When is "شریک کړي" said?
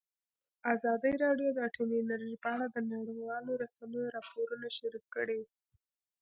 4.77-5.41